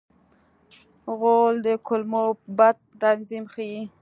[1.17, 2.23] غول د کولمو
[2.57, 3.81] بد تنظیم ښيي.